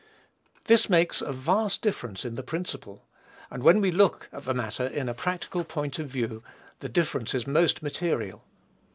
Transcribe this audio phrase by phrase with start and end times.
[0.65, 3.05] This makes a vast difference in the principle;
[3.51, 6.41] and when we look at the matter in a practical point of view,
[6.79, 8.43] the difference is most material.